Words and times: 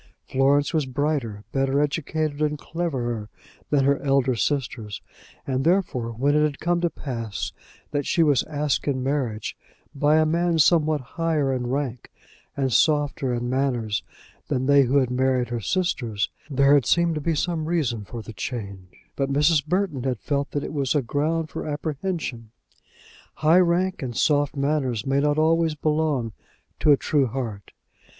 Florence 0.27 0.73
was 0.73 0.87
brighter, 0.87 1.43
better 1.51 1.79
educated, 1.79 2.41
and 2.41 2.57
cleverer 2.57 3.29
than 3.69 3.83
her 3.85 4.01
elder 4.01 4.33
sisters, 4.35 4.99
and 5.45 5.63
therefore 5.63 6.11
when 6.11 6.33
it 6.33 6.41
had 6.43 6.59
come 6.59 6.81
to 6.81 6.89
pass 6.89 7.51
that 7.91 8.07
she 8.07 8.23
was 8.23 8.41
asked 8.45 8.87
in 8.87 9.03
marriage 9.03 9.55
by 9.93 10.15
a 10.17 10.25
man 10.25 10.57
somewhat 10.57 11.01
higher 11.01 11.53
in 11.53 11.67
rank 11.67 12.09
and 12.57 12.73
softer 12.73 13.31
in 13.31 13.47
manners 13.47 14.01
than 14.47 14.65
they 14.65 14.81
who 14.85 14.97
had 14.97 15.11
married 15.11 15.49
her 15.49 15.61
sisters, 15.61 16.31
there 16.49 16.73
had 16.73 16.87
seemed 16.87 17.13
to 17.13 17.21
be 17.21 17.35
some 17.35 17.65
reason 17.65 18.03
for 18.03 18.23
the 18.23 18.33
change; 18.33 19.07
but 19.15 19.31
Mrs. 19.31 19.63
Burton 19.63 20.01
had 20.01 20.19
felt 20.19 20.49
that 20.49 20.63
it 20.63 20.73
was 20.73 20.95
a 20.95 21.03
ground 21.03 21.51
for 21.51 21.67
apprehension. 21.67 22.49
High 23.35 23.59
rank 23.59 24.01
and 24.01 24.17
soft 24.17 24.55
manners 24.55 25.05
may 25.05 25.19
not 25.19 25.37
always 25.37 25.75
belong 25.75 26.33
to 26.79 26.91
a 26.91 26.97
true 26.97 27.27
heart. 27.27 27.69